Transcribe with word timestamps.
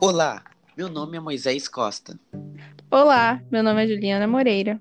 Olá, 0.00 0.42
meu 0.76 0.88
nome 0.88 1.16
é 1.16 1.20
Moisés 1.20 1.68
Costa 1.68 2.18
Olá, 2.90 3.42
meu 3.50 3.62
nome 3.62 3.84
é 3.84 3.88
Juliana 3.88 4.26
Moreira. 4.26 4.80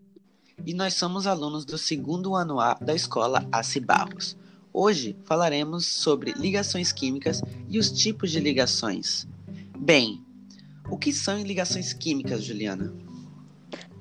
e 0.65 0.73
nós 0.73 0.95
somos 0.95 1.25
alunos 1.27 1.65
do 1.65 1.77
segundo 1.77 2.35
ano 2.35 2.59
A 2.59 2.73
da 2.73 2.93
escola 2.93 3.47
Aci 3.51 3.79
Barros. 3.79 4.37
Hoje 4.73 5.15
falaremos 5.23 5.85
sobre 5.85 6.33
ligações 6.33 6.91
químicas 6.91 7.41
e 7.69 7.79
os 7.79 7.91
tipos 7.91 8.31
de 8.31 8.39
ligações. 8.39 9.27
Bem, 9.77 10.21
o 10.89 10.97
que 10.97 11.13
são 11.13 11.41
ligações 11.41 11.93
químicas, 11.93 12.43
Juliana? 12.43 12.93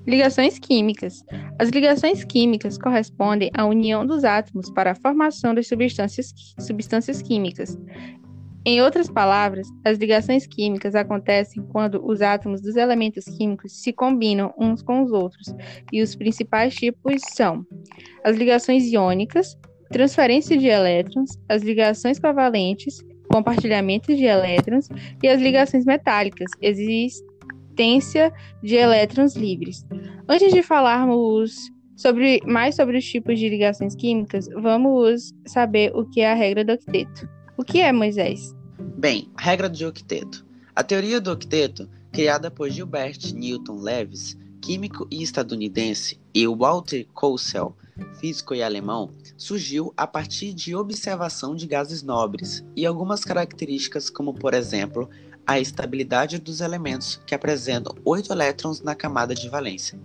Ligações 0.05 0.59
químicas. 0.59 1.23
As 1.57 1.69
ligações 1.69 2.23
químicas 2.23 2.77
correspondem 2.77 3.49
à 3.53 3.65
união 3.65 4.05
dos 4.05 4.23
átomos 4.23 4.69
para 4.69 4.91
a 4.91 4.95
formação 4.95 5.55
das 5.55 5.67
substâncias, 5.67 6.33
substâncias 6.59 7.21
químicas. 7.21 7.77
Em 8.67 8.81
outras 8.81 9.07
palavras, 9.07 9.67
as 9.85 9.99
ligações 9.99 10.47
químicas 10.47 10.95
acontecem 10.95 11.63
quando 11.71 12.03
os 12.03 12.19
átomos 12.21 12.61
dos 12.61 12.75
elementos 12.75 13.25
químicos 13.25 13.83
se 13.83 13.93
combinam 13.93 14.51
uns 14.57 14.81
com 14.81 15.03
os 15.03 15.11
outros, 15.11 15.53
e 15.93 16.01
os 16.01 16.15
principais 16.15 16.75
tipos 16.75 17.21
são 17.35 17.63
as 18.23 18.35
ligações 18.35 18.91
iônicas, 18.91 19.55
transferência 19.91 20.57
de 20.57 20.65
elétrons, 20.65 21.29
as 21.47 21.61
ligações 21.61 22.17
covalentes, 22.17 23.05
compartilhamento 23.29 24.15
de 24.15 24.23
elétrons 24.23 24.89
e 25.21 25.27
as 25.27 25.39
ligações 25.39 25.85
metálicas, 25.85 26.49
existência 26.59 28.33
de 28.63 28.75
elétrons 28.75 29.35
livres. 29.35 29.85
Antes 30.27 30.51
de 30.51 30.63
falarmos 30.63 31.53
sobre 31.95 32.41
mais 32.47 32.75
sobre 32.75 32.97
os 32.97 33.05
tipos 33.05 33.37
de 33.37 33.47
ligações 33.47 33.95
químicas, 33.95 34.47
vamos 34.55 35.35
saber 35.45 35.95
o 35.95 36.03
que 36.09 36.21
é 36.21 36.31
a 36.31 36.35
regra 36.35 36.65
do 36.65 36.73
octeto. 36.73 37.29
O 37.57 37.63
que 37.63 37.79
é, 37.79 37.91
Moisés? 37.93 38.53
Bem, 38.97 39.31
regra 39.37 39.69
de 39.69 39.85
octeto. 39.85 40.45
A 40.75 40.83
teoria 40.83 41.21
do 41.21 41.31
octeto, 41.31 41.89
criada 42.11 42.51
por 42.51 42.69
Gilbert 42.69 43.33
Newton 43.33 43.77
Lewis, 43.77 44.37
químico 44.61 45.07
e 45.09 45.23
estadunidense, 45.23 46.19
e 46.33 46.45
Walter 46.45 47.07
Kossel, 47.13 47.73
físico 48.19 48.53
e 48.53 48.61
alemão, 48.61 49.09
surgiu 49.37 49.93
a 49.95 50.05
partir 50.05 50.53
de 50.53 50.75
observação 50.75 51.55
de 51.55 51.65
gases 51.65 52.03
nobres 52.03 52.61
e 52.75 52.85
algumas 52.85 53.23
características, 53.23 54.09
como 54.09 54.33
por 54.33 54.53
exemplo, 54.53 55.09
a 55.47 55.57
estabilidade 55.57 56.39
dos 56.39 56.59
elementos 56.59 57.21
que 57.25 57.33
apresentam 57.33 57.95
oito 58.03 58.33
elétrons 58.33 58.81
na 58.81 58.95
camada 58.95 59.33
de 59.33 59.47
valência. 59.47 59.97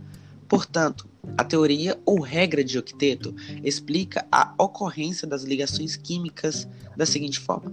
Portanto, 0.50 1.08
a 1.38 1.44
teoria 1.44 1.96
ou 2.04 2.20
regra 2.20 2.64
de 2.64 2.76
octeto 2.76 3.32
explica 3.62 4.26
a 4.32 4.52
ocorrência 4.58 5.24
das 5.24 5.44
ligações 5.44 5.94
químicas 5.94 6.66
da 6.96 7.06
seguinte 7.06 7.38
forma: 7.38 7.72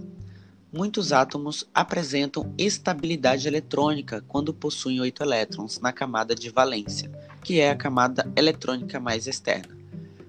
muitos 0.72 1.12
átomos 1.12 1.68
apresentam 1.74 2.54
estabilidade 2.56 3.48
eletrônica 3.48 4.24
quando 4.28 4.54
possuem 4.54 5.00
oito 5.00 5.24
elétrons 5.24 5.80
na 5.80 5.92
camada 5.92 6.36
de 6.36 6.50
valência, 6.50 7.10
que 7.42 7.58
é 7.58 7.68
a 7.70 7.76
camada 7.76 8.30
eletrônica 8.36 9.00
mais 9.00 9.26
externa. 9.26 9.76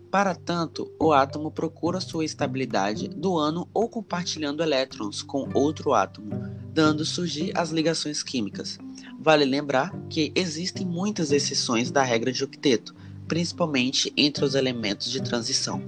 Para 0.09 0.33
tanto, 0.33 0.92
o 1.00 1.14
átomo 1.14 1.52
procura 1.52 2.02
sua 2.02 2.25
estabilidade 2.25 3.08
doando 3.09 3.70
ou 3.72 3.88
compartilhando 3.88 4.64
elétrons 4.64 5.22
com 5.22 5.47
outro 5.53 5.94
átomo, 5.94 6.31
dando 6.73 7.05
surgir 7.05 7.51
as 7.55 7.71
ligações 7.71 8.23
químicas. 8.23 8.77
Vale 9.19 9.45
lembrar 9.45 9.91
que 10.09 10.31
existem 10.35 10.85
muitas 10.85 11.31
exceções 11.31 11.91
da 11.91 12.03
regra 12.03 12.31
de 12.31 12.43
octeto, 12.43 12.95
principalmente 13.27 14.13
entre 14.15 14.45
os 14.45 14.55
elementos 14.55 15.11
de 15.11 15.21
transição. 15.21 15.81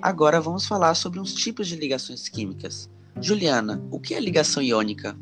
Agora 0.00 0.40
vamos 0.40 0.66
falar 0.66 0.94
sobre 0.94 1.20
uns 1.20 1.34
tipos 1.34 1.68
de 1.68 1.76
ligações 1.76 2.28
químicas. 2.28 2.90
Juliana, 3.20 3.82
o 3.90 4.00
que 4.00 4.14
é 4.14 4.20
ligação 4.20 4.62
iônica? 4.62 5.16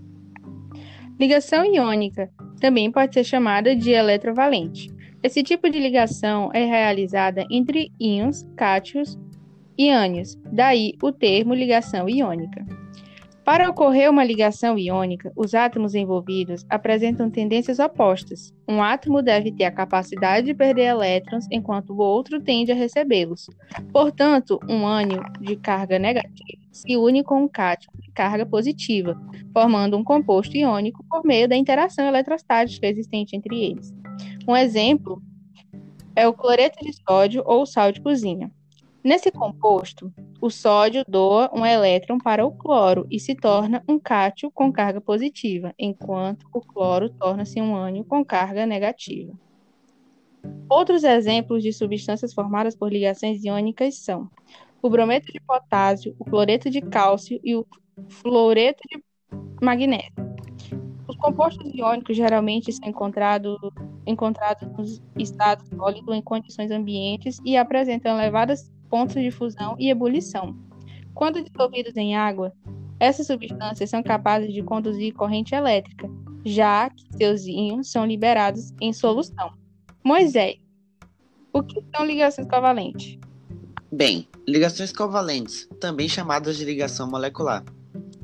Ligação 1.19 1.65
iônica 1.65 2.31
também 2.61 2.91
pode 2.91 3.15
ser 3.15 3.25
chamada 3.25 3.75
de 3.75 3.91
eletrovalente. 3.91 4.91
Esse 5.23 5.43
tipo 5.43 5.69
de 5.69 5.79
ligação 5.79 6.51
é 6.55 6.65
realizada 6.65 7.47
entre 7.51 7.93
íons, 8.01 8.47
cátions 8.57 9.19
e 9.77 9.91
ânions, 9.91 10.39
daí 10.51 10.95
o 11.03 11.13
termo 11.13 11.55
ligação 11.55 12.09
iônica. 12.09 12.80
Para 13.51 13.69
ocorrer 13.69 14.09
uma 14.09 14.23
ligação 14.23 14.79
iônica, 14.79 15.33
os 15.35 15.57
átomos 15.57 15.97
envolvidos 15.97 16.65
apresentam 16.71 17.29
tendências 17.29 17.81
opostas. 17.81 18.55
Um 18.69 18.81
átomo 18.81 19.21
deve 19.21 19.51
ter 19.51 19.65
a 19.65 19.73
capacidade 19.73 20.47
de 20.47 20.55
perder 20.55 20.85
elétrons, 20.85 21.49
enquanto 21.51 21.91
o 21.91 21.99
outro 21.99 22.41
tende 22.41 22.71
a 22.71 22.77
recebê-los. 22.77 23.51
Portanto, 23.93 24.61
um 24.69 24.87
ânion 24.87 25.25
de 25.41 25.57
carga 25.57 25.99
negativa 25.99 26.61
se 26.71 26.97
une 26.97 27.25
com 27.25 27.43
um 27.43 27.49
cátion 27.49 27.91
de 27.99 28.13
carga 28.13 28.47
positiva, 28.47 29.21
formando 29.53 29.97
um 29.97 30.05
composto 30.05 30.57
iônico 30.57 31.05
por 31.11 31.25
meio 31.25 31.49
da 31.49 31.57
interação 31.57 32.07
eletrostática 32.07 32.87
existente 32.87 33.35
entre 33.35 33.61
eles. 33.61 33.93
Um 34.47 34.57
exemplo 34.57 35.21
é 36.15 36.25
o 36.25 36.33
cloreto 36.33 36.85
de 36.85 36.93
sódio 36.93 37.43
ou 37.45 37.67
sal 37.67 37.91
de 37.91 38.01
cozinha. 38.01 38.49
Nesse 39.03 39.31
composto, 39.31 40.13
o 40.43 40.51
sódio 40.51 41.03
doa 41.09 41.51
um 41.55 41.65
elétron 41.65 42.19
para 42.19 42.45
o 42.45 42.53
cloro 42.53 43.07
e 43.11 43.19
se 43.19 43.35
torna 43.35 43.83
um 43.89 43.99
cátion 43.99 44.51
com 44.51 44.71
carga 44.71 45.01
positiva, 45.01 45.75
enquanto 45.79 46.47
o 46.53 46.61
cloro 46.61 47.09
torna-se 47.09 47.63
um 47.63 47.75
ânion 47.75 48.05
com 48.05 48.23
carga 48.23 48.67
negativa. 48.67 49.33
Outros 50.69 51.03
exemplos 51.03 51.63
de 51.63 51.73
substâncias 51.73 52.35
formadas 52.35 52.77
por 52.77 52.93
ligações 52.93 53.43
iônicas 53.43 53.97
são 53.97 54.31
o 54.83 54.91
brometo 54.91 55.33
de 55.33 55.41
potássio, 55.41 56.15
o 56.19 56.25
cloreto 56.25 56.69
de 56.69 56.83
cálcio 56.83 57.41
e 57.43 57.57
o 57.57 57.67
fluoreto 58.07 58.83
de 58.87 59.03
magnésio. 59.63 60.13
Os 61.09 61.17
compostos 61.17 61.73
iônicos 61.75 62.15
geralmente 62.15 62.71
são 62.71 62.87
encontrados, 62.87 63.59
encontrados 64.07 64.69
nos 64.77 65.03
estados 65.17 65.67
sólidos 65.69 66.15
em 66.15 66.23
condições 66.23 66.71
ambientes 66.71 67.39
e 67.45 67.57
apresentam 67.57 68.19
elevadas 68.19 68.71
pontos 68.91 69.15
de 69.15 69.31
fusão 69.31 69.77
e 69.79 69.89
ebulição. 69.89 70.55
Quando 71.15 71.43
dissolvidos 71.43 71.97
em 71.97 72.17
água, 72.17 72.53
essas 72.99 73.27
substâncias 73.27 73.89
são 73.89 74.03
capazes 74.03 74.53
de 74.53 74.63
conduzir 74.63 75.15
corrente 75.15 75.55
elétrica, 75.55 76.11
já 76.45 76.91
que 76.91 77.07
seus 77.17 77.47
íons 77.47 77.91
são 77.91 78.05
liberados 78.05 78.75
em 78.81 78.93
solução. 78.93 79.53
Moisés, 80.05 80.59
o 81.53 81.63
que 81.63 81.83
são 81.95 82.05
ligações 82.05 82.47
covalentes? 82.47 83.19
Bem, 83.93 84.29
ligações 84.47 84.93
covalentes, 84.93 85.69
também 85.81 86.09
chamadas 86.09 86.57
de 86.57 86.65
ligação 86.65 87.11
molecular. 87.11 87.65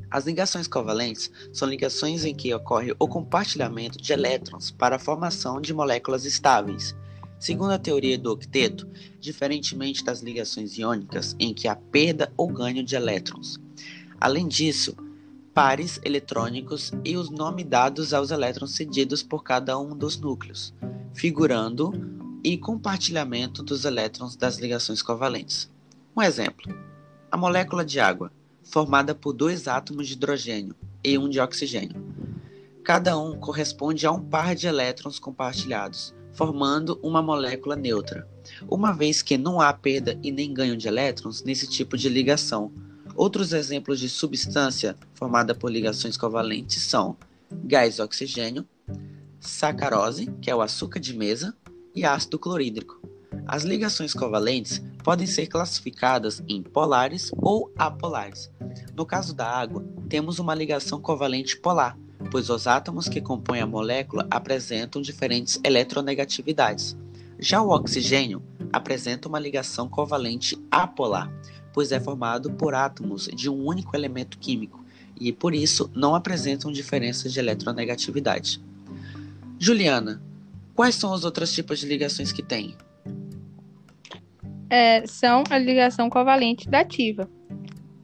As 0.09 0.25
ligações 0.25 0.67
covalentes 0.67 1.29
são 1.51 1.67
ligações 1.67 2.23
em 2.23 2.33
que 2.33 2.53
ocorre 2.53 2.95
o 2.97 3.07
compartilhamento 3.07 3.97
de 3.97 4.13
elétrons 4.13 4.71
para 4.71 4.95
a 4.95 4.99
formação 4.99 5.59
de 5.59 5.73
moléculas 5.73 6.23
estáveis. 6.23 6.95
Segundo 7.39 7.71
a 7.71 7.79
teoria 7.79 8.17
do 8.17 8.31
octeto, 8.31 8.87
diferentemente 9.19 10.03
das 10.03 10.21
ligações 10.21 10.77
iônicas, 10.77 11.35
em 11.39 11.53
que 11.53 11.67
há 11.67 11.75
perda 11.75 12.31
ou 12.35 12.47
ganho 12.47 12.83
de 12.83 12.95
elétrons. 12.95 13.59
Além 14.19 14.47
disso, 14.47 14.95
pares 15.53 15.99
eletrônicos 16.03 16.91
e 17.03 17.15
os 17.15 17.29
nomes 17.29 17.65
dados 17.65 18.13
aos 18.13 18.31
elétrons 18.31 18.75
cedidos 18.75 19.23
por 19.23 19.43
cada 19.43 19.77
um 19.79 19.95
dos 19.95 20.17
núcleos, 20.17 20.73
figurando 21.13 21.91
e 22.43 22.57
compartilhamento 22.57 23.61
dos 23.63 23.85
elétrons 23.85 24.35
das 24.35 24.57
ligações 24.57 25.01
covalentes. 25.01 25.69
Um 26.15 26.21
exemplo: 26.21 26.73
a 27.31 27.37
molécula 27.37 27.83
de 27.83 27.99
água, 27.99 28.31
formada 28.63 29.13
por 29.13 29.33
dois 29.33 29.67
átomos 29.67 30.07
de 30.07 30.13
hidrogênio 30.13 30.75
e 31.03 31.17
um 31.17 31.29
de 31.29 31.39
oxigênio. 31.39 32.05
Cada 32.83 33.17
um 33.17 33.37
corresponde 33.39 34.05
a 34.05 34.11
um 34.11 34.21
par 34.21 34.55
de 34.55 34.67
elétrons 34.67 35.19
compartilhados, 35.19 36.13
formando 36.37 36.99
uma 37.01 37.19
molécula 37.19 37.75
neutra, 37.75 38.27
uma 38.69 38.93
vez 38.93 39.23
que 39.23 39.39
não 39.39 39.59
há 39.59 39.73
perda 39.73 40.17
e 40.21 40.31
nem 40.31 40.53
ganho 40.53 40.77
de 40.77 40.87
elétrons 40.87 41.43
nesse 41.43 41.67
tipo 41.67 41.97
de 41.97 42.07
ligação. 42.07 42.71
Outros 43.15 43.53
exemplos 43.53 43.99
de 43.99 44.07
substância 44.07 44.95
formada 45.15 45.55
por 45.55 45.71
ligações 45.71 46.15
covalentes 46.15 46.83
são 46.83 47.17
gás 47.51 47.99
oxigênio, 47.99 48.63
sacarose, 49.39 50.27
que 50.39 50.51
é 50.51 50.55
o 50.55 50.61
açúcar 50.61 50.99
de 50.99 51.17
mesa, 51.17 51.55
e 51.95 52.05
ácido 52.05 52.37
clorídrico. 52.37 53.01
As 53.47 53.63
ligações 53.63 54.13
covalentes 54.13 54.79
podem 55.03 55.25
ser 55.25 55.47
classificadas 55.47 56.43
em 56.47 56.61
polares 56.61 57.31
ou 57.37 57.71
apolares. 57.75 58.51
No 58.95 59.07
caso 59.07 59.33
da 59.33 59.47
água, 59.47 59.83
temos 60.07 60.37
uma 60.37 60.53
ligação 60.53 61.01
covalente 61.01 61.57
polar, 61.57 61.97
pois 62.29 62.49
os 62.49 62.67
átomos 62.67 63.07
que 63.07 63.21
compõem 63.21 63.61
a 63.61 63.65
molécula 63.65 64.27
apresentam 64.29 65.01
diferentes 65.01 65.59
eletronegatividades. 65.63 66.97
Já 67.39 67.61
o 67.61 67.69
oxigênio 67.69 68.41
apresenta 68.71 69.27
uma 69.27 69.39
ligação 69.39 69.87
covalente 69.87 70.57
apolar, 70.71 71.31
pois 71.73 71.91
é 71.91 71.99
formado 71.99 72.51
por 72.51 72.73
átomos 72.73 73.27
de 73.27 73.49
um 73.49 73.65
único 73.65 73.95
elemento 73.95 74.37
químico 74.37 74.83
e, 75.19 75.31
por 75.31 75.53
isso, 75.53 75.89
não 75.95 76.15
apresentam 76.15 76.71
diferenças 76.71 77.31
de 77.31 77.39
eletronegatividade. 77.39 78.61
Juliana, 79.59 80.21
quais 80.75 80.95
são 80.95 81.11
os 81.11 81.23
outros 81.23 81.53
tipos 81.53 81.79
de 81.79 81.87
ligações 81.87 82.31
que 82.31 82.43
tem? 82.43 82.75
É, 84.69 85.05
são 85.07 85.43
a 85.49 85.57
ligação 85.57 86.09
covalente 86.09 86.69
dativa, 86.69 87.29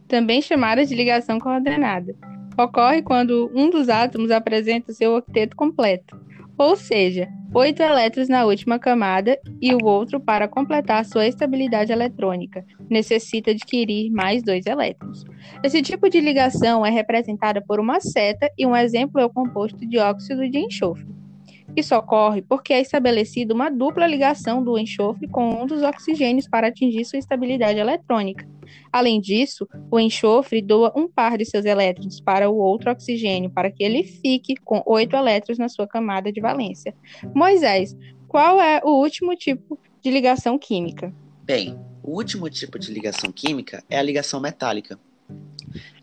também 0.07 0.41
chamada 0.41 0.85
de 0.85 0.95
ligação 0.95 1.39
coordenada. 1.39 2.15
Ocorre 2.57 3.01
quando 3.01 3.51
um 3.53 3.69
dos 3.69 3.89
átomos 3.89 4.31
apresenta 4.31 4.93
seu 4.93 5.15
octeto 5.15 5.55
completo, 5.55 6.19
ou 6.57 6.75
seja, 6.75 7.27
oito 7.53 7.81
elétrons 7.81 8.29
na 8.29 8.45
última 8.45 8.77
camada 8.77 9.37
e 9.61 9.73
o 9.73 9.83
outro, 9.83 10.19
para 10.19 10.47
completar 10.47 11.03
sua 11.05 11.27
estabilidade 11.27 11.91
eletrônica, 11.91 12.63
necessita 12.89 13.51
adquirir 13.51 14.11
mais 14.11 14.43
dois 14.43 14.65
elétrons. 14.65 15.23
Esse 15.63 15.81
tipo 15.81 16.09
de 16.09 16.19
ligação 16.19 16.85
é 16.85 16.89
representada 16.89 17.61
por 17.61 17.79
uma 17.79 17.99
seta 17.99 18.49
e 18.57 18.65
um 18.65 18.75
exemplo 18.75 19.19
é 19.19 19.25
o 19.25 19.29
composto 19.29 19.85
de 19.87 19.97
óxido 19.97 20.47
de 20.49 20.59
enxofre. 20.59 21.22
Isso 21.75 21.95
ocorre 21.95 22.41
porque 22.41 22.71
é 22.73 22.81
estabelecida 22.81 23.53
uma 23.53 23.69
dupla 23.69 24.05
ligação 24.05 24.63
do 24.63 24.77
enxofre 24.77 25.27
com 25.27 25.63
um 25.63 25.65
dos 25.65 25.81
oxigênios 25.81 26.47
para 26.47 26.67
atingir 26.67 27.03
sua 27.05 27.17
estabilidade 27.17 27.79
eletrônica. 27.79 28.47
Além 28.91 29.19
disso, 29.19 29.67
o 29.89 29.99
enxofre 29.99 30.61
doa 30.61 30.93
um 30.95 31.07
par 31.07 31.37
de 31.37 31.45
seus 31.45 31.65
elétrons 31.65 32.19
para 32.19 32.49
o 32.49 32.57
outro 32.57 32.91
oxigênio 32.91 33.49
para 33.49 33.71
que 33.71 33.83
ele 33.83 34.03
fique 34.03 34.55
com 34.63 34.83
oito 34.85 35.15
elétrons 35.15 35.57
na 35.57 35.67
sua 35.67 35.87
camada 35.87 36.31
de 36.31 36.39
valência. 36.39 36.93
Moisés, 37.33 37.97
qual 38.27 38.61
é 38.61 38.81
o 38.83 38.91
último 39.01 39.35
tipo 39.35 39.79
de 40.01 40.11
ligação 40.11 40.59
química? 40.59 41.13
Bem, 41.43 41.79
o 42.03 42.11
último 42.11 42.49
tipo 42.49 42.77
de 42.77 42.91
ligação 42.91 43.31
química 43.31 43.83
é 43.89 43.97
a 43.97 44.03
ligação 44.03 44.39
metálica. 44.39 44.99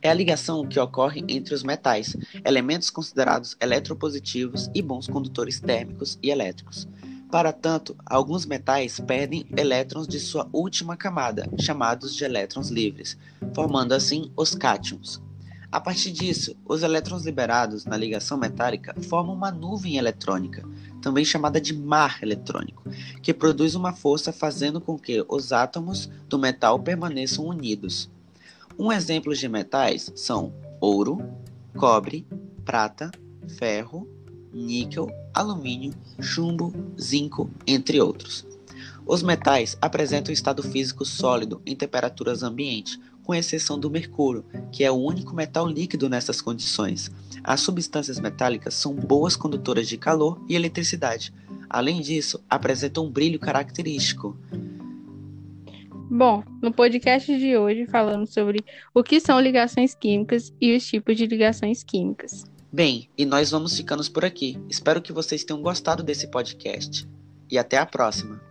É 0.03 0.09
a 0.09 0.15
ligação 0.15 0.67
que 0.67 0.81
ocorre 0.81 1.23
entre 1.29 1.55
os 1.55 1.63
metais, 1.63 2.17
elementos 2.43 2.89
considerados 2.89 3.55
eletropositivos 3.61 4.71
e 4.75 4.81
bons 4.81 5.07
condutores 5.07 5.61
térmicos 5.61 6.19
e 6.23 6.31
elétricos. 6.31 6.89
Para 7.31 7.53
tanto, 7.53 7.95
alguns 8.07 8.47
metais 8.47 8.99
perdem 8.99 9.47
elétrons 9.57 10.09
de 10.09 10.19
sua 10.19 10.49
última 10.53 10.97
camada, 10.97 11.49
chamados 11.61 12.17
de 12.17 12.25
elétrons 12.25 12.71
livres, 12.71 13.19
formando 13.55 13.93
assim 13.93 14.33
os 14.35 14.55
cátions. 14.55 15.23
A 15.71 15.81
partir 15.81 16.11
disso, 16.11 16.57
os 16.67 16.83
elétrons 16.83 17.25
liberados 17.25 17.85
na 17.85 17.97
ligação 17.97 18.39
metálica 18.39 18.95
formam 19.03 19.35
uma 19.35 19.53
nuvem 19.53 19.99
eletrônica, 19.99 20.67
também 21.01 21.25
chamada 21.25 21.61
de 21.61 21.73
mar 21.73 22.19
eletrônico, 22.23 22.83
que 23.23 23.35
produz 23.35 23.75
uma 23.75 23.93
força 23.93 24.33
fazendo 24.33 24.81
com 24.81 24.99
que 24.99 25.25
os 25.29 25.53
átomos 25.53 26.11
do 26.27 26.39
metal 26.39 26.81
permaneçam 26.81 27.45
unidos. 27.45 28.11
Um 28.83 28.91
exemplo 28.91 29.35
de 29.35 29.47
metais 29.47 30.11
são 30.17 30.55
ouro, 30.81 31.21
cobre, 31.77 32.27
prata, 32.65 33.11
ferro, 33.59 34.09
níquel, 34.55 35.07
alumínio, 35.35 35.93
chumbo, 36.19 36.73
zinco, 36.99 37.51
entre 37.67 38.01
outros. 38.01 38.47
Os 39.05 39.23
metais 39.23 39.77
apresentam 39.83 40.33
estado 40.33 40.63
físico 40.63 41.05
sólido 41.05 41.61
em 41.67 41.77
temperaturas 41.77 42.43
ambientes, 42.43 42.99
com 43.23 43.35
exceção 43.35 43.79
do 43.79 43.91
mercúrio, 43.91 44.47
que 44.73 44.83
é 44.83 44.91
o 44.91 44.95
único 44.95 45.35
metal 45.35 45.69
líquido 45.69 46.09
nessas 46.09 46.41
condições. 46.41 47.11
As 47.45 47.61
substâncias 47.61 48.19
metálicas 48.19 48.73
são 48.73 48.95
boas 48.95 49.37
condutoras 49.37 49.87
de 49.87 49.99
calor 49.99 50.43
e 50.49 50.57
eletricidade. 50.57 51.35
Além 51.69 52.01
disso, 52.01 52.43
apresentam 52.49 53.05
um 53.05 53.11
brilho 53.11 53.39
característico. 53.39 54.39
Bom, 56.11 56.43
no 56.61 56.73
podcast 56.73 57.39
de 57.39 57.57
hoje 57.57 57.87
falamos 57.87 58.33
sobre 58.33 58.65
o 58.93 59.01
que 59.01 59.21
são 59.21 59.41
ligações 59.41 59.95
químicas 59.95 60.53
e 60.61 60.77
os 60.77 60.85
tipos 60.85 61.17
de 61.17 61.25
ligações 61.25 61.85
químicas. 61.85 62.45
Bem, 62.73 63.09
e 63.17 63.25
nós 63.25 63.53
vamos 63.53 63.77
ficando 63.77 64.03
por 64.11 64.25
aqui. 64.25 64.59
Espero 64.69 65.01
que 65.01 65.13
vocês 65.13 65.45
tenham 65.45 65.63
gostado 65.63 66.03
desse 66.03 66.29
podcast. 66.29 67.09
E 67.49 67.57
até 67.57 67.79
a 67.79 67.87
próxima! 67.87 68.50